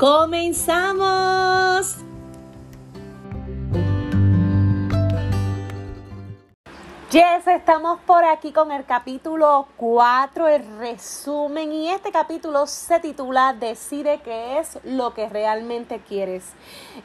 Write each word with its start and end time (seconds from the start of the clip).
¡Comenzamos! 0.00 1.98
Yes, 7.10 7.46
estamos 7.46 8.00
por 8.06 8.24
aquí 8.24 8.50
con 8.50 8.72
el 8.72 8.86
capítulo 8.86 9.68
4, 9.76 10.48
el 10.48 10.78
resumen, 10.78 11.70
y 11.70 11.90
este 11.90 12.12
capítulo 12.12 12.66
se 12.66 12.98
titula 13.00 13.52
Decide 13.52 14.20
qué 14.24 14.58
es 14.58 14.78
lo 14.84 15.12
que 15.12 15.28
realmente 15.28 16.00
quieres. 16.08 16.44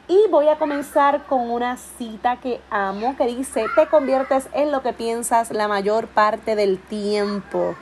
Y 0.08 0.18
voy 0.30 0.48
a 0.48 0.56
comenzar 0.56 1.26
con 1.26 1.50
una 1.50 1.76
cita 1.76 2.38
que 2.38 2.62
amo 2.70 3.14
que 3.18 3.26
dice, 3.26 3.66
te 3.74 3.88
conviertes 3.88 4.48
en 4.54 4.72
lo 4.72 4.80
que 4.80 4.94
piensas 4.94 5.50
la 5.50 5.68
mayor 5.68 6.06
parte 6.06 6.56
del 6.56 6.78
tiempo. 6.78 7.74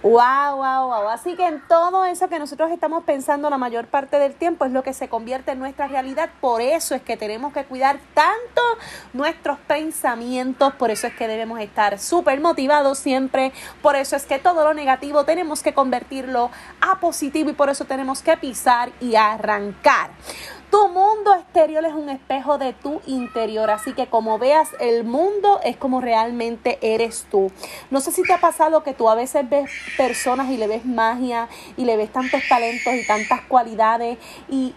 Wow, 0.00 0.56
wow, 0.56 0.86
wow. 0.86 1.08
Así 1.08 1.34
que 1.34 1.44
en 1.44 1.60
todo 1.66 2.04
eso 2.04 2.28
que 2.28 2.38
nosotros 2.38 2.70
estamos 2.70 3.02
pensando 3.02 3.50
la 3.50 3.58
mayor 3.58 3.88
parte 3.88 4.20
del 4.20 4.32
tiempo 4.32 4.64
es 4.64 4.70
lo 4.70 4.84
que 4.84 4.94
se 4.94 5.08
convierte 5.08 5.50
en 5.50 5.58
nuestra 5.58 5.88
realidad. 5.88 6.30
Por 6.40 6.60
eso 6.60 6.94
es 6.94 7.02
que 7.02 7.16
tenemos 7.16 7.52
que 7.52 7.64
cuidar 7.64 7.98
tanto 8.14 8.62
nuestros 9.12 9.58
pensamientos, 9.58 10.72
por 10.74 10.92
eso 10.92 11.08
es 11.08 11.14
que 11.14 11.26
debemos 11.26 11.58
estar 11.58 11.98
súper 11.98 12.40
motivados 12.40 12.98
siempre, 12.98 13.52
por 13.82 13.96
eso 13.96 14.14
es 14.14 14.24
que 14.24 14.38
todo 14.38 14.62
lo 14.62 14.72
negativo 14.72 15.24
tenemos 15.24 15.64
que 15.64 15.74
convertirlo 15.74 16.52
a 16.80 17.00
positivo 17.00 17.50
y 17.50 17.54
por 17.54 17.68
eso 17.68 17.84
tenemos 17.84 18.22
que 18.22 18.36
pisar 18.36 18.90
y 19.00 19.16
arrancar. 19.16 20.10
Tu 20.70 20.88
mundo 20.88 21.34
exterior 21.34 21.84
es 21.84 21.94
un 21.94 22.10
espejo 22.10 22.58
de 22.58 22.74
tu 22.74 23.00
interior, 23.06 23.70
así 23.70 23.94
que 23.94 24.06
como 24.06 24.38
veas 24.38 24.68
el 24.80 25.04
mundo 25.04 25.60
es 25.64 25.76
como 25.76 26.00
realmente 26.00 26.78
eres 26.82 27.26
tú. 27.30 27.50
No 27.90 28.00
sé 28.00 28.12
si 28.12 28.22
te 28.22 28.34
ha 28.34 28.40
pasado 28.40 28.82
que 28.82 28.92
tú 28.92 29.08
a 29.08 29.14
veces 29.14 29.48
ves 29.48 29.70
personas 29.96 30.50
y 30.50 30.58
le 30.58 30.66
ves 30.66 30.84
magia 30.84 31.48
y 31.78 31.84
le 31.84 31.96
ves 31.96 32.12
tantos 32.12 32.42
talentos 32.48 32.92
y 32.92 33.06
tantas 33.06 33.40
cualidades 33.42 34.18
y, 34.50 34.74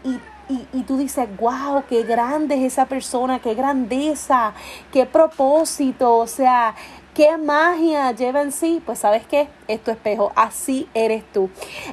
y 0.74 0.84
tú 0.84 0.98
dices, 0.98 1.28
wow, 1.38 1.84
qué 1.90 2.04
grande 2.04 2.56
es 2.56 2.74
esa 2.74 2.86
persona, 2.86 3.40
qué 3.40 3.54
grandeza, 3.54 4.54
qué 4.92 5.06
propósito, 5.06 6.18
o 6.18 6.28
sea, 6.28 6.76
¿Qué 7.14 7.38
magia 7.38 8.12
lleva 8.14 8.42
en 8.42 8.54
sí? 8.54 8.82
Pues 8.86 9.00
sabes 9.00 9.26
qué, 9.28 9.50
es 9.68 9.84
tu 9.84 9.92
espejo, 9.92 10.32
así 10.36 10.88
eres 10.94 11.26
tú. 11.34 11.50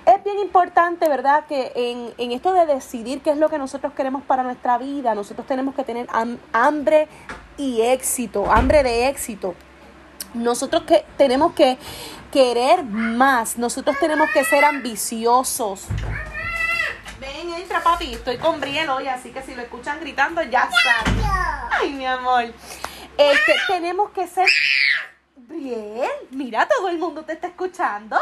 Es 0.06 0.22
bien 0.22 0.38
importante, 0.38 1.08
¿verdad? 1.08 1.44
Que 1.47 1.72
en, 1.74 2.14
en, 2.19 2.30
esto 2.30 2.52
de 2.52 2.66
decidir 2.66 3.20
qué 3.20 3.30
es 3.30 3.36
lo 3.36 3.48
que 3.48 3.58
nosotros 3.58 3.92
queremos 3.94 4.22
para 4.22 4.44
nuestra 4.44 4.78
vida, 4.78 5.16
nosotros 5.16 5.44
tenemos 5.46 5.74
que 5.74 5.83
tener 5.83 6.06
hambre 6.52 7.08
y 7.56 7.80
éxito, 7.80 8.48
hambre 8.48 8.84
de 8.84 9.08
éxito. 9.08 9.56
Nosotros 10.34 10.84
que 10.84 11.05
tenemos 11.16 11.52
que 11.52 11.78
querer 12.30 12.84
más, 12.84 13.58
nosotros 13.58 13.98
tenemos 13.98 14.30
que 14.30 14.44
ser 14.44 14.64
ambiciosos. 14.64 15.86
Ven, 17.19 17.55
entra 17.55 17.83
papi, 17.83 18.14
estoy 18.14 18.36
con 18.36 18.61
Briel 18.61 18.89
hoy, 18.89 19.08
así 19.08 19.30
que 19.30 19.42
si 19.42 19.56
lo 19.56 19.62
escuchan 19.62 19.98
gritando 19.98 20.41
ya 20.44 20.69
saben. 20.70 21.20
Ay, 21.73 21.92
mi 21.92 22.06
amor. 22.06 22.45
Este, 23.18 23.55
tenemos 23.67 24.11
que 24.11 24.27
ser 24.27 24.46
Bien, 25.48 26.11
mira, 26.30 26.68
todo 26.68 26.89
el 26.89 26.98
mundo 26.98 27.24
te 27.24 27.33
está 27.33 27.46
escuchando. 27.48 28.17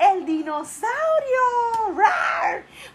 El 0.00 0.24
dinosaurio. 0.24 0.92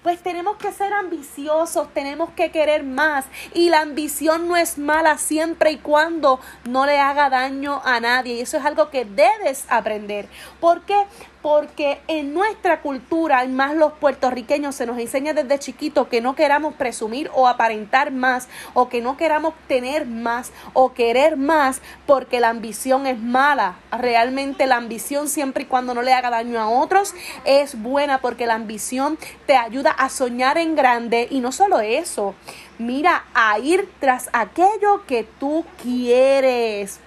Pues 0.03 0.21
tenemos 0.21 0.57
que 0.57 0.71
ser 0.71 0.93
ambiciosos, 0.93 1.93
tenemos 1.93 2.29
que 2.31 2.51
querer 2.51 2.83
más. 2.83 3.25
Y 3.53 3.69
la 3.69 3.81
ambición 3.81 4.47
no 4.47 4.55
es 4.55 4.77
mala 4.77 5.17
siempre 5.17 5.71
y 5.71 5.77
cuando 5.77 6.39
no 6.65 6.85
le 6.85 6.99
haga 6.99 7.29
daño 7.29 7.81
a 7.83 7.99
nadie. 7.99 8.35
Y 8.35 8.41
eso 8.41 8.57
es 8.57 8.65
algo 8.65 8.89
que 8.89 9.05
debes 9.05 9.65
aprender. 9.69 10.29
¿Por 10.59 10.81
qué? 10.83 11.05
Porque 11.47 12.01
en 12.09 12.33
nuestra 12.33 12.81
cultura, 12.81 13.45
y 13.45 13.47
más 13.47 13.73
los 13.73 13.93
puertorriqueños, 13.93 14.75
se 14.75 14.85
nos 14.85 14.99
enseña 14.99 15.31
desde 15.31 15.57
chiquito 15.59 16.09
que 16.09 16.19
no 16.19 16.35
queramos 16.35 16.73
presumir 16.73 17.31
o 17.33 17.47
aparentar 17.47 18.11
más, 18.11 18.49
o 18.73 18.89
que 18.89 18.99
no 18.99 19.15
queramos 19.15 19.53
tener 19.69 20.05
más 20.05 20.51
o 20.73 20.91
querer 20.91 21.37
más, 21.37 21.81
porque 22.05 22.41
la 22.41 22.49
ambición 22.49 23.07
es 23.07 23.17
mala. 23.17 23.77
Realmente 23.97 24.67
la 24.67 24.75
ambición, 24.75 25.29
siempre 25.29 25.63
y 25.63 25.67
cuando 25.67 25.93
no 25.93 26.01
le 26.01 26.11
haga 26.11 26.31
daño 26.31 26.59
a 26.59 26.67
otros, 26.67 27.13
es 27.45 27.81
buena 27.81 28.17
porque 28.17 28.45
la 28.45 28.55
ambición 28.55 29.17
te 29.45 29.55
ayuda 29.55 29.91
a 29.91 30.09
soñar 30.09 30.57
en 30.57 30.75
grande 30.75 31.29
y 31.31 31.39
no 31.39 31.53
solo 31.53 31.79
eso, 31.79 32.35
mira, 32.77 33.23
a 33.33 33.57
ir 33.57 33.89
tras 34.01 34.29
aquello 34.33 35.05
que 35.07 35.23
tú 35.39 35.63
quieres 35.81 36.99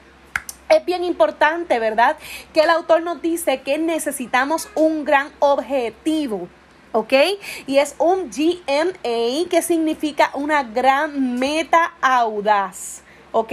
es 0.71 0.85
bien 0.85 1.05
importante, 1.05 1.79
¿verdad? 1.79 2.17
Que 2.55 2.61
el 2.61 2.71
autor 2.71 3.03
nos 3.03 3.21
dice 3.21 3.61
que 3.61 3.79
necesitamos 3.79 4.69
un 4.75 5.05
gran 5.05 5.31
objetivo. 5.41 6.49
¿ok? 6.93 7.13
Y 7.67 7.79
es 7.79 7.95
un 7.99 8.31
GMA 8.31 9.49
que 9.49 9.63
significa 9.63 10.31
una 10.35 10.63
gran 10.63 11.39
meta 11.39 11.95
audaz. 12.01 13.03
¿ok? 13.33 13.53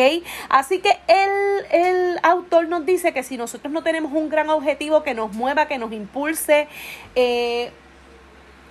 Así 0.49 0.79
que 0.79 0.97
el, 1.07 1.65
el, 1.71 2.19
autor 2.23 2.67
nos 2.67 2.85
dice 2.85 3.13
que 3.13 3.23
si 3.23 3.37
nosotros 3.37 3.71
no 3.71 3.83
tenemos 3.83 4.11
un 4.13 4.29
gran 4.29 4.49
objetivo 4.49 5.03
que 5.03 5.13
nos 5.13 5.33
mueva, 5.33 5.67
que 5.67 5.77
nos 5.77 5.91
impulse, 5.91 6.67
eh, 7.15 7.71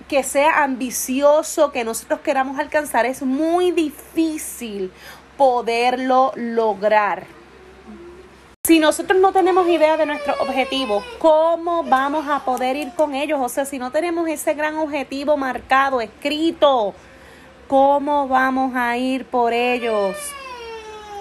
que 0.07 0.23
sea 0.23 0.63
ambicioso, 0.63 1.71
que 1.71 1.83
nosotros 1.83 2.21
queramos 2.21 2.59
alcanzar, 2.59 3.05
es 3.05 3.21
muy 3.21 3.71
difícil 3.71 4.91
poderlo 5.37 6.31
lograr. 6.35 7.36
Si 8.67 8.79
nosotros 8.79 9.21
no 9.21 9.31
tenemos 9.31 9.65
idea 9.69 9.95
de 9.95 10.05
nuestro 10.05 10.33
objetivo, 10.41 11.01
¿cómo 11.19 11.83
vamos 11.83 12.27
a 12.27 12.43
poder 12.43 12.75
ir 12.75 12.91
con 12.97 13.15
ellos? 13.15 13.39
O 13.41 13.47
sea, 13.47 13.63
si 13.63 13.79
no 13.79 13.91
tenemos 13.91 14.27
ese 14.27 14.55
gran 14.55 14.75
objetivo 14.75 15.37
marcado, 15.37 16.01
escrito, 16.01 16.93
¿cómo 17.69 18.27
vamos 18.27 18.75
a 18.75 18.97
ir 18.97 19.23
por 19.23 19.53
ellos? 19.53 20.17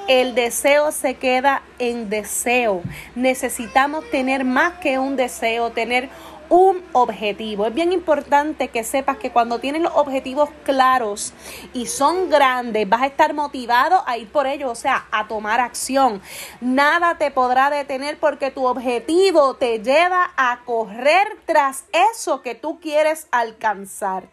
El 0.08 0.34
deseo 0.34 0.90
se 0.90 1.14
queda 1.14 1.62
en 1.78 2.10
deseo. 2.10 2.82
Necesitamos 3.14 4.10
tener 4.10 4.44
más 4.44 4.72
que 4.80 4.98
un 4.98 5.14
deseo, 5.14 5.70
tener 5.70 6.08
un 6.48 6.84
objetivo. 6.92 7.66
Es 7.66 7.74
bien 7.74 7.92
importante 7.92 8.68
que 8.68 8.84
sepas 8.84 9.18
que 9.18 9.30
cuando 9.30 9.58
tienes 9.58 9.82
los 9.82 9.92
objetivos 9.94 10.50
claros 10.64 11.32
y 11.72 11.86
son 11.86 12.30
grandes, 12.30 12.88
vas 12.88 13.02
a 13.02 13.06
estar 13.06 13.34
motivado 13.34 14.02
a 14.06 14.16
ir 14.18 14.28
por 14.28 14.46
ellos, 14.46 14.70
o 14.70 14.74
sea, 14.74 15.06
a 15.10 15.28
tomar 15.28 15.60
acción. 15.60 16.22
Nada 16.60 17.18
te 17.18 17.30
podrá 17.30 17.70
detener 17.70 18.18
porque 18.18 18.50
tu 18.50 18.66
objetivo 18.66 19.54
te 19.54 19.80
lleva 19.80 20.32
a 20.36 20.60
correr 20.64 21.26
tras 21.46 21.84
eso 22.12 22.42
que 22.42 22.54
tú 22.54 22.80
quieres 22.80 23.26
alcanzar. 23.30 24.28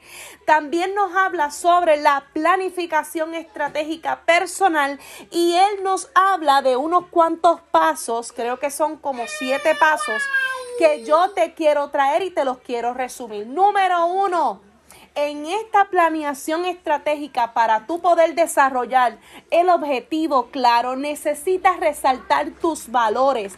También 0.45 0.93
nos 0.95 1.15
habla 1.15 1.51
sobre 1.51 1.97
la 1.97 2.25
planificación 2.33 3.33
estratégica 3.33 4.21
personal 4.25 4.99
y 5.31 5.55
él 5.55 5.83
nos 5.83 6.09
habla 6.15 6.61
de 6.61 6.77
unos 6.77 7.07
cuantos 7.07 7.61
pasos, 7.71 8.31
creo 8.31 8.59
que 8.59 8.69
son 8.69 8.97
como 8.97 9.23
siete 9.27 9.75
pasos 9.75 10.21
que 10.77 11.03
yo 11.05 11.31
te 11.31 11.53
quiero 11.53 11.89
traer 11.89 12.23
y 12.23 12.31
te 12.31 12.45
los 12.45 12.57
quiero 12.59 12.93
resumir. 12.93 13.47
Número 13.47 14.05
uno, 14.05 14.61
en 15.15 15.45
esta 15.45 15.85
planeación 15.85 16.65
estratégica 16.65 17.53
para 17.53 17.85
tú 17.85 18.01
poder 18.01 18.33
desarrollar 18.33 19.19
el 19.51 19.69
objetivo 19.69 20.47
claro, 20.47 20.95
necesitas 20.95 21.79
resaltar 21.79 22.49
tus 22.59 22.89
valores, 22.89 23.53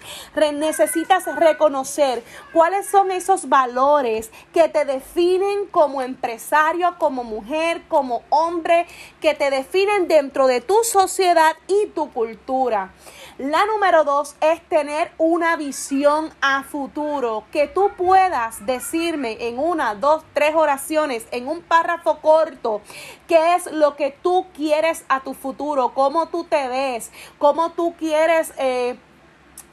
necesitas 0.54 1.34
reconocer 1.34 2.24
cuáles 2.52 2.88
son 2.88 3.10
esos 3.10 3.48
valores 3.48 4.32
que 4.54 4.68
te 4.68 4.84
definen 4.84 5.68
como 5.68 6.02
empresario, 6.02 6.96
como 6.98 7.24
mujer, 7.24 7.84
como 7.88 8.24
hombre, 8.30 8.86
que 9.22 9.34
te 9.34 9.50
definen 9.50 10.10
dentro 10.10 10.48
de 10.48 10.60
tu 10.60 10.76
sociedad 10.84 11.56
y 11.68 11.88
tu 11.88 12.12
cultura. 12.12 12.94
La 13.38 13.66
número 13.66 14.06
dos 14.06 14.38
es 14.40 14.62
tener 14.70 15.12
una 15.18 15.58
visión 15.58 16.34
a 16.40 16.64
futuro, 16.64 17.44
que 17.52 17.68
tú 17.68 17.92
puedas 17.98 18.66
decirme 18.66 19.36
en 19.50 19.60
una, 19.60 19.94
dos, 19.94 20.24
tres 20.34 20.56
oraciones, 20.56 21.28
en 21.32 21.50
un 21.50 21.62
párrafo 21.62 22.22
corto, 22.22 22.80
qué 23.28 23.56
es 23.56 23.70
lo 23.74 23.98
que 23.98 24.12
tú 24.12 24.46
quieres 24.56 25.04
a 25.10 25.20
tu 25.20 25.34
futuro, 25.34 25.94
cómo 25.94 26.30
tú 26.30 26.46
te 26.46 26.70
ves, 26.70 27.12
cómo 27.38 27.74
tú 27.74 27.94
quieres... 27.98 28.54
Eh, 28.58 28.98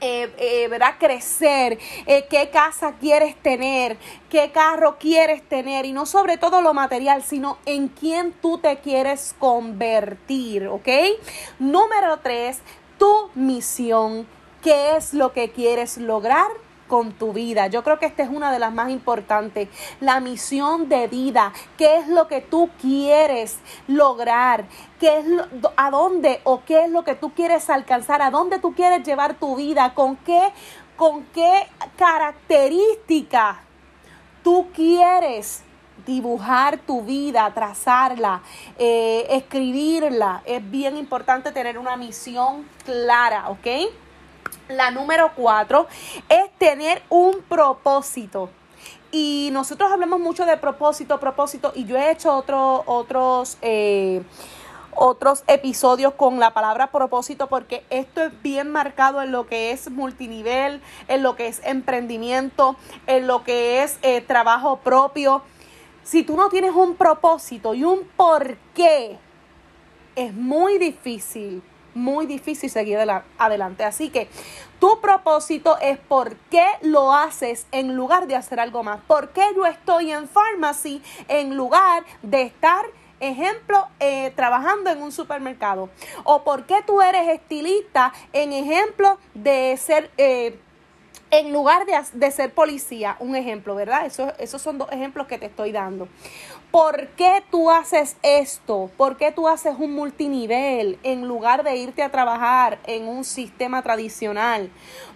eh, 0.04 0.34
eh, 0.36 0.66
¿verdad? 0.66 0.96
crecer, 0.98 1.78
eh, 2.06 2.26
qué 2.28 2.50
casa 2.50 2.94
quieres 2.98 3.36
tener, 3.40 3.96
qué 4.28 4.50
carro 4.50 4.96
quieres 4.98 5.48
tener 5.48 5.84
y 5.84 5.92
no 5.92 6.06
sobre 6.06 6.38
todo 6.38 6.60
lo 6.60 6.74
material, 6.74 7.22
sino 7.22 7.58
en 7.66 7.86
quién 7.86 8.32
tú 8.32 8.58
te 8.58 8.78
quieres 8.80 9.32
convertir, 9.38 10.66
¿ok? 10.66 10.88
Número 11.60 12.18
tres, 12.18 12.62
tu 13.02 13.30
misión, 13.34 14.28
qué 14.62 14.94
es 14.94 15.12
lo 15.12 15.32
que 15.32 15.50
quieres 15.50 15.98
lograr 15.98 16.46
con 16.86 17.10
tu 17.10 17.32
vida. 17.32 17.66
Yo 17.66 17.82
creo 17.82 17.98
que 17.98 18.06
esta 18.06 18.22
es 18.22 18.28
una 18.28 18.52
de 18.52 18.60
las 18.60 18.72
más 18.72 18.90
importantes. 18.90 19.68
La 19.98 20.20
misión 20.20 20.88
de 20.88 21.08
vida. 21.08 21.52
¿Qué 21.76 21.96
es 21.96 22.06
lo 22.06 22.28
que 22.28 22.40
tú 22.42 22.70
quieres 22.80 23.58
lograr? 23.88 24.66
¿Qué 25.00 25.18
es 25.18 25.26
a 25.76 25.90
dónde 25.90 26.42
o 26.44 26.62
qué 26.64 26.84
es 26.84 26.90
lo 26.90 27.02
que 27.02 27.16
tú 27.16 27.32
quieres 27.34 27.70
alcanzar? 27.70 28.22
¿A 28.22 28.30
dónde 28.30 28.60
tú 28.60 28.72
quieres 28.72 29.02
llevar 29.02 29.34
tu 29.34 29.56
vida? 29.56 29.94
¿Con 29.94 30.14
qué, 30.18 30.52
con 30.96 31.24
qué 31.34 31.66
características 31.96 33.56
tú 34.44 34.68
quieres 34.72 35.64
dibujar 36.06 36.78
tu 36.78 37.02
vida, 37.02 37.50
trazarla, 37.54 38.42
eh, 38.78 39.26
escribirla. 39.30 40.42
Es 40.44 40.68
bien 40.70 40.96
importante 40.96 41.52
tener 41.52 41.78
una 41.78 41.96
misión 41.96 42.66
clara, 42.84 43.48
¿ok? 43.48 43.66
La 44.68 44.90
número 44.90 45.32
cuatro 45.34 45.86
es 46.28 46.50
tener 46.58 47.02
un 47.08 47.42
propósito. 47.48 48.50
Y 49.10 49.50
nosotros 49.52 49.92
hablamos 49.92 50.20
mucho 50.20 50.46
de 50.46 50.56
propósito, 50.56 51.20
propósito, 51.20 51.72
y 51.74 51.84
yo 51.84 51.98
he 51.98 52.10
hecho 52.10 52.34
otro, 52.34 52.82
otros, 52.86 53.58
eh, 53.60 54.22
otros 54.94 55.44
episodios 55.48 56.14
con 56.14 56.40
la 56.40 56.54
palabra 56.54 56.90
propósito 56.90 57.46
porque 57.46 57.84
esto 57.90 58.22
es 58.22 58.42
bien 58.42 58.70
marcado 58.70 59.20
en 59.22 59.30
lo 59.30 59.46
que 59.46 59.72
es 59.72 59.90
multinivel, 59.90 60.80
en 61.08 61.22
lo 61.22 61.36
que 61.36 61.48
es 61.48 61.60
emprendimiento, 61.64 62.76
en 63.06 63.26
lo 63.26 63.44
que 63.44 63.82
es 63.82 63.98
eh, 64.02 64.22
trabajo 64.22 64.78
propio. 64.78 65.42
Si 66.04 66.22
tú 66.22 66.36
no 66.36 66.48
tienes 66.48 66.72
un 66.72 66.96
propósito 66.96 67.74
y 67.74 67.84
un 67.84 68.04
por 68.16 68.56
qué, 68.74 69.18
es 70.14 70.34
muy 70.34 70.78
difícil 70.78 71.62
muy 71.94 72.24
difícil 72.24 72.70
seguir 72.70 72.98
adelante. 73.38 73.84
Así 73.84 74.08
que 74.10 74.28
tu 74.78 75.00
propósito 75.00 75.78
es 75.78 75.98
por 75.98 76.36
qué 76.50 76.64
lo 76.80 77.12
haces 77.12 77.66
en 77.70 77.94
lugar 77.94 78.26
de 78.26 78.36
hacer 78.36 78.60
algo 78.60 78.82
más. 78.82 79.00
¿Por 79.06 79.30
qué 79.30 79.42
yo 79.54 79.66
estoy 79.66 80.10
en 80.10 80.28
pharmacy 80.28 81.02
en 81.28 81.56
lugar 81.56 82.04
de 82.22 82.42
estar 82.42 82.86
ejemplo, 83.22 83.86
eh, 84.00 84.32
trabajando 84.34 84.90
en 84.90 85.00
un 85.00 85.12
supermercado. 85.12 85.90
O 86.24 86.42
por 86.42 86.66
qué 86.66 86.82
tú 86.84 87.00
eres 87.00 87.28
estilista 87.28 88.12
en 88.32 88.52
ejemplo 88.52 89.16
de 89.34 89.76
ser, 89.76 90.10
eh, 90.18 90.58
en 91.32 91.50
lugar 91.50 91.86
de, 91.86 91.94
de, 92.12 92.30
ser 92.30 92.52
policía. 92.52 93.16
Un 93.18 93.34
ejemplo, 93.34 93.74
¿verdad? 93.74 94.06
Eso, 94.06 94.32
esos 94.38 94.60
son 94.62 94.78
dos 94.78 94.92
ejemplos 94.92 95.26
que 95.26 95.38
te 95.38 95.46
estoy 95.46 95.72
dando. 95.72 96.06
¿Por 96.72 97.08
qué 97.08 97.44
tú 97.50 97.70
haces 97.70 98.16
esto? 98.22 98.90
¿Por 98.96 99.18
qué 99.18 99.30
tú 99.30 99.46
haces 99.46 99.74
un 99.78 99.94
multinivel 99.94 100.98
en 101.02 101.28
lugar 101.28 101.64
de 101.64 101.76
irte 101.76 102.02
a 102.02 102.10
trabajar 102.10 102.78
en 102.86 103.08
un 103.08 103.24
sistema 103.24 103.82
tradicional? 103.82 104.70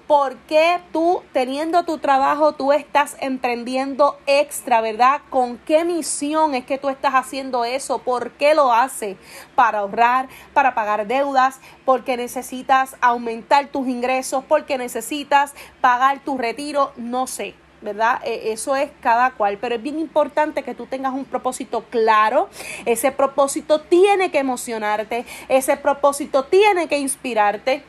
¿Por 0.07 0.37
qué 0.41 0.81
tú, 0.93 1.23
teniendo 1.33 1.85
tu 1.85 1.97
trabajo, 1.97 2.53
tú 2.53 2.73
estás 2.73 3.17
emprendiendo 3.23 4.19
extra, 4.27 4.83
verdad? 4.83 5.23
¿Con 5.31 5.57
qué 5.57 5.87
misión 5.87 6.55
es 6.55 6.67
que 6.67 6.77
tú 6.77 6.91
estás 6.91 7.15
haciendo 7.15 7.65
eso? 7.65 8.01
¿Por 8.01 8.33
qué 8.33 8.55
lo 8.55 8.75
haces? 8.75 9.17
Para 9.55 9.79
ahorrar, 9.79 10.29
para 10.53 10.75
pagar 10.75 11.07
deudas, 11.07 11.59
porque 11.87 12.19
necesitas 12.19 12.97
aumentar 13.01 13.69
tus 13.69 13.89
ingresos, 13.89 14.45
porque 14.47 14.77
necesitas 14.77 15.55
pagar 15.81 16.23
tu 16.23 16.37
retiro, 16.37 16.93
no 16.99 17.27
sé. 17.27 17.55
¿Verdad? 17.81 18.21
E, 18.25 18.53
eso 18.53 18.77
es 18.77 18.91
cada 19.01 19.31
cual, 19.33 19.59
pero 19.59 19.75
es 19.75 19.83
bien 19.83 19.99
importante 19.99 20.63
que 20.63 20.75
tú 20.75 20.87
tengas 20.87 21.13
un 21.13 21.25
propósito 21.25 21.85
claro. 21.91 22.49
Ese 22.85 23.13
propósito 23.13 23.81
tiene 23.81 24.31
que 24.31 24.39
emocionarte, 24.39 25.25
ese 25.49 25.77
propósito 25.77 26.45
tiene 26.45 26.89
que 26.89 26.99
inspirarte. 26.99 27.83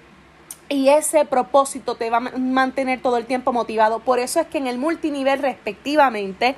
Y 0.70 0.90
ese 0.90 1.24
propósito 1.24 1.96
te 1.96 2.10
va 2.10 2.18
a 2.18 2.20
mantener 2.20 3.02
todo 3.02 3.16
el 3.16 3.26
tiempo 3.26 3.54
motivado. 3.54 4.00
Por 4.00 4.20
eso 4.20 4.42
es 4.42 4.48
que 4.48 4.58
en 4.58 4.68
el 4.68 4.78
multinivel 4.78 5.40
respectivamente, 5.40 6.58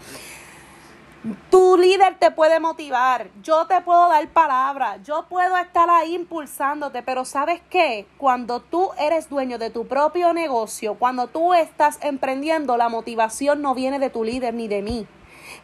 tu 1.49 1.77
líder 1.77 2.17
te 2.17 2.31
puede 2.31 2.59
motivar, 2.59 3.29
yo 3.43 3.65
te 3.67 3.81
puedo 3.81 4.07
dar 4.07 4.25
palabra, 4.29 4.97
yo 5.03 5.25
puedo 5.27 5.57
estar 5.57 5.89
ahí 5.89 6.15
impulsándote, 6.15 7.03
pero 7.03 7.25
¿sabes 7.25 7.61
qué? 7.69 8.07
Cuando 8.17 8.61
tú 8.61 8.91
eres 8.97 9.29
dueño 9.29 9.57
de 9.57 9.69
tu 9.69 9.85
propio 9.85 10.33
negocio, 10.33 10.95
cuando 10.95 11.27
tú 11.27 11.53
estás 11.53 11.99
emprendiendo, 12.01 12.77
la 12.77 12.87
motivación 12.87 13.61
no 13.61 13.75
viene 13.75 13.99
de 13.99 14.09
tu 14.09 14.23
líder 14.23 14.53
ni 14.53 14.67
de 14.67 14.81
mí 14.81 15.07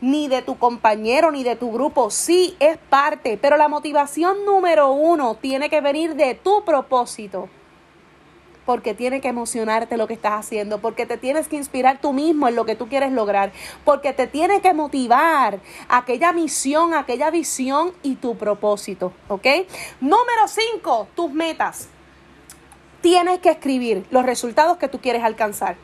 ni 0.02 0.28
de 0.28 0.42
tu 0.42 0.57
compañero, 0.57 1.31
ni 1.31 1.44
de 1.44 1.56
tu 1.56 1.72
grupo. 1.72 2.10
Sí, 2.10 2.58
es 2.60 2.78
parte, 2.78 3.38
pero 3.40 3.56
la 3.56 3.68
motivación 3.68 4.44
número 4.44 4.92
uno 4.92 5.36
tiene 5.36 5.69
que 5.69 5.80
venir 5.80 6.16
de 6.16 6.34
tu 6.34 6.66
propósito 6.66 7.50
porque 8.65 8.94
tiene 8.94 9.21
que 9.21 9.27
emocionarte 9.27 9.97
lo 9.97 10.07
que 10.07 10.13
estás 10.13 10.33
haciendo, 10.33 10.79
porque 10.79 11.06
te 11.06 11.17
tienes 11.17 11.47
que 11.47 11.56
inspirar 11.56 12.00
tú 12.01 12.13
mismo 12.13 12.47
en 12.47 12.56
lo 12.56 12.65
que 12.65 12.75
tú 12.75 12.88
quieres 12.88 13.12
lograr, 13.12 13.51
porque 13.83 14.13
te 14.13 14.27
tiene 14.27 14.62
que 14.62 14.73
motivar 14.73 15.59
aquella 15.88 16.33
misión, 16.33 16.94
aquella 16.94 17.29
visión 17.29 17.94
y 18.03 18.15
tu 18.15 18.38
propósito, 18.38 19.13
¿ok? 19.27 19.45
Número 20.01 20.47
5, 20.47 21.07
tus 21.15 21.31
metas. 21.31 21.89
Tienes 23.01 23.39
que 23.39 23.50
escribir 23.50 24.06
los 24.09 24.25
resultados 24.25 24.77
que 24.77 24.88
tú 24.88 25.00
quieres 25.00 25.23
alcanzar. 25.23 25.75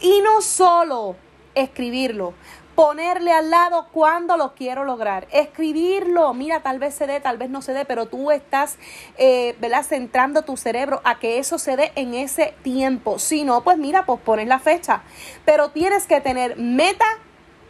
Y 0.00 0.20
no 0.22 0.40
solo 0.40 1.16
escribirlo, 1.54 2.32
ponerle 2.80 3.30
al 3.30 3.50
lado 3.50 3.88
cuando 3.92 4.38
lo 4.38 4.54
quiero 4.54 4.86
lograr, 4.86 5.28
escribirlo, 5.32 6.32
mira, 6.32 6.62
tal 6.62 6.78
vez 6.78 6.94
se 6.94 7.06
dé, 7.06 7.20
tal 7.20 7.36
vez 7.36 7.50
no 7.50 7.60
se 7.60 7.74
dé, 7.74 7.84
pero 7.84 8.06
tú 8.06 8.30
estás, 8.30 8.78
eh, 9.18 9.54
¿verdad? 9.60 9.84
Centrando 9.84 10.40
tu 10.44 10.56
cerebro 10.56 11.02
a 11.04 11.18
que 11.18 11.38
eso 11.38 11.58
se 11.58 11.76
dé 11.76 11.92
en 11.94 12.14
ese 12.14 12.54
tiempo. 12.62 13.18
Si 13.18 13.44
no, 13.44 13.62
pues 13.62 13.76
mira, 13.76 14.06
pues 14.06 14.18
pones 14.22 14.48
la 14.48 14.58
fecha, 14.58 15.02
pero 15.44 15.68
tienes 15.72 16.06
que 16.06 16.22
tener 16.22 16.56
meta, 16.56 17.04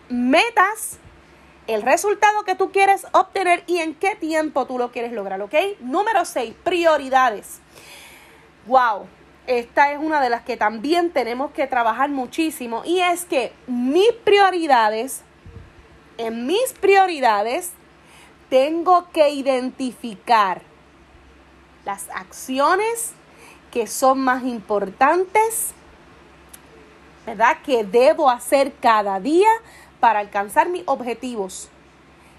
metas, 0.08 1.00
el 1.66 1.82
resultado 1.82 2.44
que 2.44 2.54
tú 2.54 2.70
quieres 2.70 3.04
obtener 3.10 3.64
y 3.66 3.78
en 3.78 3.96
qué 3.96 4.14
tiempo 4.14 4.66
tú 4.66 4.78
lo 4.78 4.92
quieres 4.92 5.10
lograr, 5.10 5.42
¿ok? 5.42 5.54
Número 5.80 6.24
6, 6.24 6.54
prioridades. 6.62 7.58
Wow, 8.64 9.08
esta 9.46 9.92
es 9.92 9.98
una 9.98 10.20
de 10.20 10.30
las 10.30 10.42
que 10.42 10.56
también 10.56 11.10
tenemos 11.10 11.50
que 11.52 11.66
trabajar 11.66 12.10
muchísimo 12.10 12.82
y 12.84 13.00
es 13.00 13.24
que 13.24 13.52
mis 13.66 14.12
prioridades, 14.24 15.22
en 16.18 16.46
mis 16.46 16.72
prioridades, 16.80 17.72
tengo 18.48 19.08
que 19.12 19.30
identificar 19.30 20.62
las 21.84 22.08
acciones 22.10 23.12
que 23.70 23.86
son 23.86 24.20
más 24.20 24.42
importantes, 24.44 25.72
¿verdad? 27.24 27.58
Que 27.64 27.84
debo 27.84 28.28
hacer 28.28 28.72
cada 28.80 29.20
día 29.20 29.48
para 30.00 30.18
alcanzar 30.18 30.68
mis 30.68 30.82
objetivos. 30.86 31.68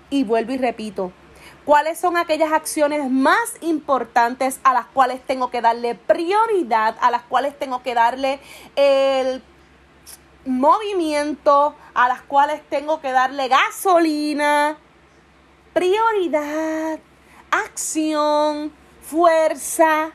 Y 0.10 0.25
vuelvo 0.25 0.51
y 0.51 0.58
repito, 0.58 1.13
cuáles 1.65 2.00
son 2.00 2.18
aquellas 2.18 2.51
acciones 2.51 3.10
más 3.10 3.56
importantes 3.62 4.60
a 4.63 4.74
las 4.74 4.86
cuales 4.88 5.22
tengo 5.25 5.51
que 5.51 5.62
darle 5.62 5.96
prioridad, 5.96 6.98
a 7.01 7.12
las 7.12 7.22
cuales 7.24 7.58
tengo 7.58 7.84
que 7.84 7.94
darle 7.94 8.39
el 8.75 9.44
movimiento, 10.46 11.75
a 11.94 12.08
las 12.08 12.22
cuales 12.22 12.62
tengo 12.70 13.00
que 13.01 13.12
darle 13.12 13.48
gasolina, 13.48 14.77
prioridad, 15.74 17.00
acción, 17.51 18.74
fuerza, 19.01 20.12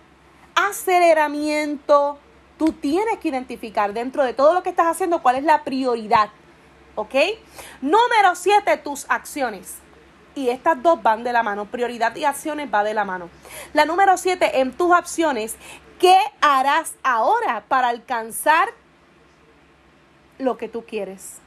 aceleramiento. 0.55 2.19
Tú 2.59 2.73
tienes 2.73 3.19
que 3.19 3.29
identificar 3.29 3.93
dentro 3.93 4.25
de 4.25 4.33
todo 4.33 4.55
lo 4.55 4.63
que 4.63 4.71
estás 4.71 4.87
haciendo 4.87 5.23
cuál 5.23 5.37
es 5.37 5.45
la 5.45 5.63
prioridad. 5.63 6.31
¿Ok? 6.95 7.15
Número 7.83 8.35
siete, 8.35 8.79
tus 8.79 9.05
acciones 9.11 9.77
y 10.37 10.51
estas 10.51 10.81
dos 10.81 11.03
van 11.03 11.25
de 11.25 11.33
la 11.33 11.43
mano. 11.43 11.65
Prioridad 11.65 12.15
y 12.15 12.25
acciones 12.25 12.69
va 12.73 12.85
de 12.85 12.95
la 12.95 13.05
mano. 13.05 13.29
La 13.73 13.85
número 13.85 14.17
siete, 14.17 14.61
en 14.61 14.77
tus 14.77 14.93
acciones, 14.93 15.57
¿qué 15.99 16.17
harás 16.41 16.95
ahora 17.03 17.65
para 17.67 17.89
alcanzar 17.89 18.69
lo 20.39 20.57
que 20.59 20.69
tú 20.69 20.85
quieres? 20.85 21.39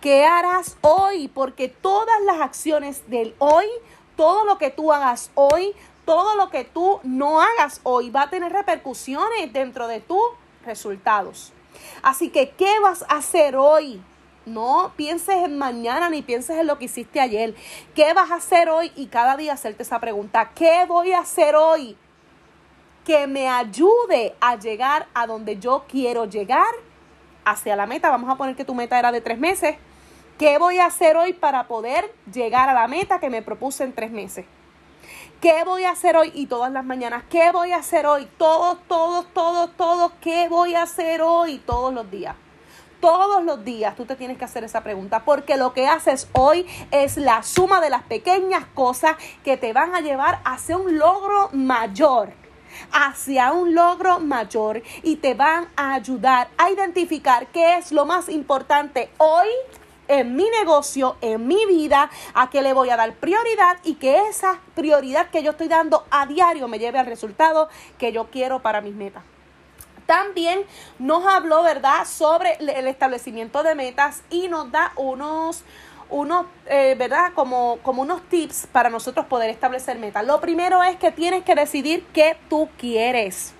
¿Qué 0.00 0.24
harás 0.24 0.78
hoy? 0.80 1.28
Porque 1.28 1.68
todas 1.68 2.20
las 2.22 2.40
acciones 2.40 3.08
del 3.10 3.34
hoy, 3.38 3.66
todo 4.16 4.46
lo 4.46 4.56
que 4.56 4.70
tú 4.70 4.92
hagas 4.92 5.30
hoy, 5.34 5.74
todo 6.06 6.34
lo 6.36 6.48
que 6.48 6.64
tú 6.64 6.98
no 7.02 7.42
hagas 7.42 7.80
hoy 7.82 8.08
va 8.08 8.22
a 8.22 8.30
tener 8.30 8.52
repercusiones 8.52 9.52
dentro 9.52 9.86
de 9.86 10.00
tus 10.00 10.24
resultados. 10.64 11.52
Así 12.02 12.30
que, 12.30 12.50
¿qué 12.50 12.80
vas 12.80 13.02
a 13.02 13.16
hacer 13.16 13.54
hoy? 13.56 14.02
No 14.46 14.92
pienses 14.96 15.36
en 15.44 15.58
mañana 15.58 16.10
ni 16.10 16.22
pienses 16.22 16.56
en 16.58 16.66
lo 16.66 16.78
que 16.78 16.86
hiciste 16.86 17.20
ayer. 17.20 17.54
¿Qué 17.94 18.12
vas 18.14 18.30
a 18.30 18.36
hacer 18.36 18.68
hoy? 18.68 18.90
Y 18.96 19.06
cada 19.06 19.36
día 19.36 19.52
hacerte 19.52 19.82
esa 19.82 20.00
pregunta. 20.00 20.50
¿Qué 20.54 20.84
voy 20.86 21.12
a 21.12 21.20
hacer 21.20 21.54
hoy 21.54 21.96
que 23.04 23.26
me 23.26 23.48
ayude 23.48 24.34
a 24.40 24.56
llegar 24.56 25.06
a 25.14 25.26
donde 25.26 25.58
yo 25.58 25.84
quiero 25.88 26.26
llegar 26.26 26.72
hacia 27.44 27.76
la 27.76 27.86
meta. 27.86 28.10
Vamos 28.10 28.30
a 28.30 28.36
poner 28.36 28.56
que 28.56 28.64
tu 28.64 28.74
meta 28.74 28.98
era 28.98 29.12
de 29.12 29.20
tres 29.20 29.38
meses. 29.38 29.76
¿Qué 30.38 30.58
voy 30.58 30.78
a 30.78 30.86
hacer 30.86 31.16
hoy 31.16 31.32
para 31.32 31.66
poder 31.66 32.12
llegar 32.32 32.68
a 32.68 32.74
la 32.74 32.88
meta 32.88 33.20
que 33.20 33.28
me 33.28 33.42
propuse 33.42 33.84
en 33.84 33.92
tres 33.92 34.10
meses? 34.10 34.46
¿Qué 35.40 35.64
voy 35.64 35.84
a 35.84 35.90
hacer 35.90 36.16
hoy? 36.16 36.30
Y 36.34 36.46
todas 36.46 36.70
las 36.70 36.84
mañanas, 36.84 37.24
¿qué 37.28 37.50
voy 37.50 37.72
a 37.72 37.78
hacer 37.78 38.06
hoy? 38.06 38.28
Todos, 38.38 38.78
todos, 38.86 39.26
todos, 39.32 39.76
todos, 39.76 40.12
¿qué 40.20 40.48
voy 40.48 40.74
a 40.74 40.82
hacer 40.82 41.22
hoy? 41.22 41.58
Todos 41.58 41.92
los 41.92 42.10
días. 42.10 42.36
Todos 43.00 43.42
los 43.44 43.64
días 43.64 43.96
tú 43.96 44.04
te 44.04 44.14
tienes 44.14 44.36
que 44.36 44.44
hacer 44.44 44.62
esa 44.64 44.82
pregunta 44.82 45.24
porque 45.24 45.56
lo 45.56 45.72
que 45.72 45.86
haces 45.86 46.28
hoy 46.32 46.66
es 46.90 47.16
la 47.16 47.42
suma 47.42 47.80
de 47.80 47.88
las 47.88 48.02
pequeñas 48.02 48.64
cosas 48.74 49.16
que 49.42 49.56
te 49.56 49.72
van 49.72 49.94
a 49.94 50.00
llevar 50.00 50.40
hacia 50.44 50.76
un 50.76 50.98
logro 50.98 51.48
mayor 51.52 52.32
hacia 52.92 53.52
un 53.52 53.74
logro 53.74 54.20
mayor 54.20 54.82
y 55.02 55.16
te 55.16 55.34
van 55.34 55.68
a 55.76 55.94
ayudar 55.94 56.48
a 56.56 56.70
identificar 56.70 57.48
qué 57.48 57.78
es 57.78 57.90
lo 57.90 58.06
más 58.06 58.28
importante 58.28 59.10
hoy 59.18 59.48
en 60.08 60.34
mi 60.34 60.48
negocio, 60.58 61.16
en 61.20 61.46
mi 61.46 61.66
vida, 61.66 62.10
a 62.34 62.50
qué 62.50 62.62
le 62.62 62.72
voy 62.72 62.90
a 62.90 62.96
dar 62.96 63.14
prioridad 63.14 63.78
y 63.84 63.94
que 63.94 64.28
esa 64.28 64.58
prioridad 64.74 65.30
que 65.30 65.42
yo 65.42 65.52
estoy 65.52 65.68
dando 65.68 66.04
a 66.10 66.26
diario 66.26 66.66
me 66.66 66.78
lleve 66.78 66.98
al 66.98 67.06
resultado 67.06 67.68
que 67.96 68.12
yo 68.12 68.28
quiero 68.30 68.60
para 68.60 68.80
mis 68.80 68.94
metas. 68.94 69.22
También 70.10 70.64
nos 70.98 71.24
habló, 71.24 71.62
¿verdad?, 71.62 72.04
sobre 72.04 72.54
el 72.58 72.88
establecimiento 72.88 73.62
de 73.62 73.76
metas 73.76 74.24
y 74.28 74.48
nos 74.48 74.72
da 74.72 74.90
unos 74.96 75.62
unos, 76.08 76.46
eh, 76.66 76.96
¿verdad? 76.98 77.30
Como, 77.32 77.78
como 77.84 78.02
unos 78.02 78.20
tips 78.22 78.66
para 78.72 78.90
nosotros 78.90 79.26
poder 79.26 79.50
establecer 79.50 80.00
metas. 80.00 80.26
Lo 80.26 80.40
primero 80.40 80.82
es 80.82 80.96
que 80.96 81.12
tienes 81.12 81.44
que 81.44 81.54
decidir 81.54 82.04
qué 82.12 82.36
tú 82.48 82.68
quieres. 82.76 83.54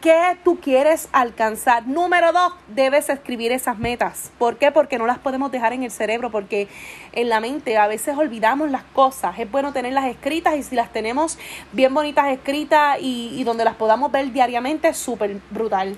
¿Qué 0.00 0.38
tú 0.44 0.58
quieres 0.60 1.10
alcanzar? 1.12 1.86
Número 1.86 2.32
dos, 2.32 2.54
debes 2.68 3.10
escribir 3.10 3.52
esas 3.52 3.78
metas. 3.78 4.30
¿Por 4.38 4.56
qué? 4.56 4.72
Porque 4.72 4.96
no 4.96 5.06
las 5.06 5.18
podemos 5.18 5.52
dejar 5.52 5.74
en 5.74 5.82
el 5.82 5.90
cerebro, 5.90 6.30
porque 6.30 6.68
en 7.12 7.28
la 7.28 7.38
mente 7.40 7.76
a 7.76 7.86
veces 7.86 8.16
olvidamos 8.16 8.70
las 8.70 8.82
cosas. 8.82 9.38
Es 9.38 9.50
bueno 9.50 9.74
tenerlas 9.74 10.06
escritas 10.06 10.56
y 10.56 10.62
si 10.62 10.74
las 10.74 10.90
tenemos 10.90 11.38
bien 11.72 11.92
bonitas 11.92 12.28
escritas 12.28 12.96
y, 12.98 13.44
donde 13.44 13.62
las 13.62 13.74
podamos 13.74 14.10
ver 14.10 14.32
diariamente, 14.32 14.88
es 14.88 14.96
súper 14.96 15.36
brutal. 15.50 15.94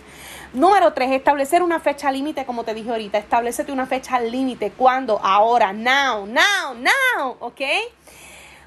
Número 0.52 0.92
tres, 0.92 1.12
establecer 1.12 1.62
una 1.62 1.78
fecha 1.78 2.10
límite, 2.10 2.44
como 2.44 2.64
te 2.64 2.74
dije 2.74 2.90
ahorita. 2.90 3.18
Establecete 3.18 3.70
una 3.70 3.86
fecha 3.86 4.18
límite. 4.18 4.72
¿Cuándo? 4.72 5.20
Ahora, 5.22 5.72
now, 5.72 6.26
now, 6.26 6.74
now, 6.74 7.36
¿ok? 7.38 7.60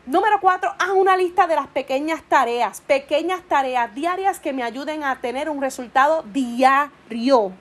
Número 0.06 0.40
cuatro, 0.40 0.72
haz 0.78 0.90
una 0.92 1.18
lista 1.18 1.48
de 1.48 1.56
las 1.56 1.66
pequeñas 1.66 2.22
tareas, 2.30 2.80
pequeñas 2.82 3.42
tareas 3.42 3.96
diarias 3.96 4.40
que 4.40 4.54
me 4.54 4.62
ayuden 4.62 5.04
a 5.04 5.20
tener 5.20 5.50
un 5.50 5.60
resultado 5.62 6.24
diario 6.32 7.54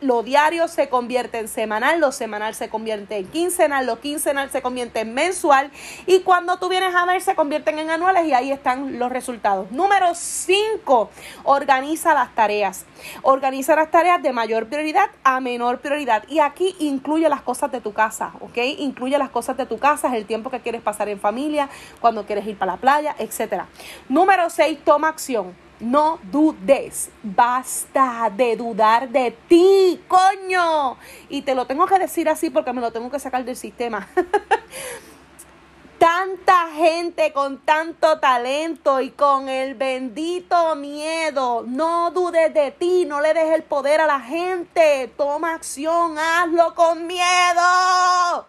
lo 0.00 0.22
diario 0.22 0.68
se 0.68 0.88
convierte 0.88 1.38
en 1.38 1.48
semanal, 1.48 2.00
lo 2.00 2.12
semanal 2.12 2.54
se 2.54 2.68
convierte 2.68 3.18
en 3.18 3.26
quincenal, 3.26 3.86
lo 3.86 4.00
quincenal 4.00 4.50
se 4.50 4.62
convierte 4.62 5.00
en 5.00 5.14
mensual 5.14 5.70
y 6.06 6.20
cuando 6.20 6.58
tú 6.58 6.68
vienes 6.68 6.94
a 6.94 7.04
ver 7.06 7.20
se 7.20 7.34
convierten 7.34 7.78
en 7.78 7.90
anuales 7.90 8.26
y 8.26 8.32
ahí 8.32 8.50
están 8.50 8.98
los 8.98 9.10
resultados. 9.10 9.70
Número 9.70 10.14
5, 10.14 11.10
organiza 11.44 12.14
las 12.14 12.34
tareas. 12.34 12.84
Organiza 13.22 13.76
las 13.76 13.90
tareas 13.90 14.22
de 14.22 14.32
mayor 14.32 14.68
prioridad 14.68 15.10
a 15.24 15.40
menor 15.40 15.80
prioridad 15.80 16.24
y 16.28 16.40
aquí 16.40 16.74
incluye 16.78 17.28
las 17.28 17.42
cosas 17.42 17.70
de 17.72 17.80
tu 17.80 17.92
casa, 17.92 18.32
¿ok? 18.40 18.58
Incluye 18.78 19.18
las 19.18 19.30
cosas 19.30 19.56
de 19.56 19.66
tu 19.66 19.78
casa, 19.78 20.14
el 20.16 20.26
tiempo 20.26 20.50
que 20.50 20.60
quieres 20.60 20.82
pasar 20.82 21.08
en 21.08 21.20
familia, 21.20 21.68
cuando 22.00 22.26
quieres 22.26 22.46
ir 22.46 22.56
para 22.58 22.72
la 22.72 22.78
playa, 22.78 23.16
etc. 23.18 23.64
Número 24.08 24.50
6, 24.50 24.78
toma 24.84 25.08
acción. 25.08 25.69
No 25.80 26.18
dudes. 26.30 27.10
Basta 27.22 28.30
de 28.36 28.54
dudar 28.56 29.08
de 29.08 29.30
ti, 29.48 30.00
coño. 30.06 30.98
Y 31.30 31.42
te 31.42 31.54
lo 31.54 31.66
tengo 31.66 31.86
que 31.86 31.98
decir 31.98 32.28
así 32.28 32.50
porque 32.50 32.72
me 32.72 32.82
lo 32.82 32.92
tengo 32.92 33.10
que 33.10 33.18
sacar 33.18 33.44
del 33.44 33.56
sistema. 33.56 34.06
Tanta 35.98 36.68
gente 36.74 37.32
con 37.32 37.58
tanto 37.58 38.20
talento 38.20 39.00
y 39.00 39.10
con 39.10 39.48
el 39.48 39.74
bendito 39.74 40.76
miedo. 40.76 41.64
No 41.66 42.10
dudes 42.10 42.52
de 42.54 42.70
ti, 42.70 43.04
no 43.06 43.20
le 43.20 43.34
des 43.34 43.54
el 43.54 43.62
poder 43.62 44.00
a 44.00 44.06
la 44.06 44.20
gente. 44.20 45.12
Toma 45.16 45.54
acción, 45.54 46.18
hazlo 46.18 46.74
con 46.74 47.06
miedo. 47.06 48.46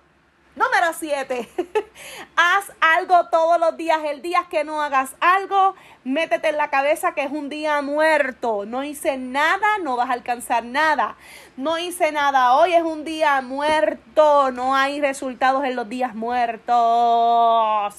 Número 0.55 0.91
7. 0.93 1.47
Haz 2.35 2.71
algo 2.81 3.27
todos 3.27 3.57
los 3.57 3.77
días. 3.77 3.99
El 4.03 4.21
día 4.21 4.47
que 4.49 4.65
no 4.65 4.81
hagas 4.81 5.15
algo, 5.21 5.75
métete 6.03 6.49
en 6.49 6.57
la 6.57 6.69
cabeza 6.69 7.13
que 7.13 7.23
es 7.23 7.31
un 7.31 7.47
día 7.47 7.81
muerto. 7.81 8.65
No 8.65 8.83
hice 8.83 9.17
nada, 9.17 9.77
no 9.81 9.95
vas 9.95 10.09
a 10.09 10.13
alcanzar 10.13 10.65
nada. 10.65 11.15
No 11.55 11.77
hice 11.77 12.11
nada, 12.11 12.55
hoy 12.55 12.73
es 12.73 12.83
un 12.83 13.05
día 13.05 13.41
muerto. 13.41 14.51
No 14.51 14.75
hay 14.75 14.99
resultados 14.99 15.63
en 15.63 15.77
los 15.77 15.87
días 15.87 16.15
muertos. 16.15 16.75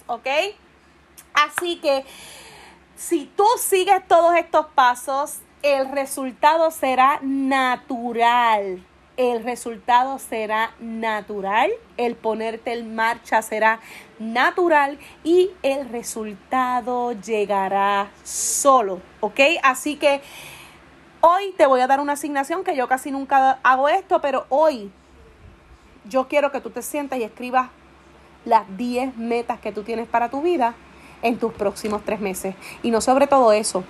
¿Ok? 0.06 0.26
Así 1.32 1.76
que 1.76 2.04
si 2.96 3.24
tú 3.34 3.46
sigues 3.56 4.06
todos 4.06 4.36
estos 4.36 4.66
pasos, 4.74 5.38
el 5.62 5.90
resultado 5.90 6.70
será 6.70 7.18
natural 7.22 8.84
el 9.16 9.44
resultado 9.44 10.18
será 10.18 10.74
natural, 10.80 11.70
el 11.96 12.16
ponerte 12.16 12.72
en 12.72 12.94
marcha 12.94 13.42
será 13.42 13.80
natural 14.18 14.98
y 15.22 15.50
el 15.62 15.88
resultado 15.88 17.12
llegará 17.12 18.10
solo, 18.24 19.00
¿ok? 19.20 19.40
Así 19.62 19.96
que 19.96 20.22
hoy 21.20 21.52
te 21.56 21.66
voy 21.66 21.80
a 21.80 21.86
dar 21.86 22.00
una 22.00 22.14
asignación 22.14 22.64
que 22.64 22.76
yo 22.76 22.88
casi 22.88 23.10
nunca 23.10 23.58
hago 23.62 23.88
esto, 23.88 24.20
pero 24.20 24.46
hoy 24.48 24.90
yo 26.04 26.28
quiero 26.28 26.50
que 26.50 26.60
tú 26.60 26.70
te 26.70 26.82
sientas 26.82 27.18
y 27.18 27.22
escribas 27.22 27.68
las 28.44 28.64
10 28.76 29.16
metas 29.16 29.60
que 29.60 29.72
tú 29.72 29.82
tienes 29.82 30.08
para 30.08 30.30
tu 30.30 30.42
vida 30.42 30.74
en 31.22 31.38
tus 31.38 31.52
próximos 31.52 32.02
tres 32.04 32.20
meses. 32.20 32.54
Y 32.82 32.90
no 32.90 33.00
sobre 33.00 33.26
todo 33.26 33.52
eso, 33.52 33.84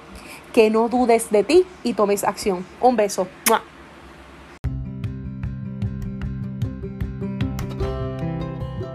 que 0.53 0.69
no 0.69 0.89
dudes 0.89 1.31
de 1.31 1.45
ti 1.45 1.65
y 1.83 1.95
tomes 1.95 2.25
acción. 2.25 2.67
Un 2.81 2.97
beso. 2.97 3.27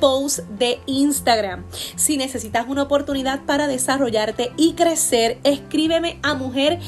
post 0.00 0.40
de 0.58 0.80
Instagram. 0.86 1.64
Si 1.96 2.16
necesitas 2.16 2.66
una 2.68 2.82
oportunidad 2.82 3.44
para 3.44 3.66
desarrollarte 3.66 4.52
y 4.56 4.74
crecer, 4.74 5.38
escríbeme 5.44 6.18
a 6.22 6.34
mujer 6.34 6.78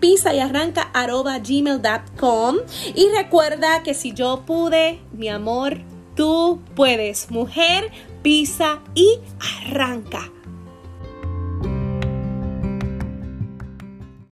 pisa 0.00 0.34
y 0.34 0.38
arranca 0.38 0.90
gmail.com 0.94 2.56
y 2.94 3.08
recuerda 3.16 3.82
que 3.82 3.94
si 3.94 4.12
yo 4.12 4.44
pude, 4.46 5.00
mi 5.12 5.28
amor, 5.28 5.78
tú 6.14 6.60
puedes. 6.74 7.30
Mujer, 7.30 7.90
pisa 8.22 8.80
y 8.94 9.18
arranca. 9.64 10.30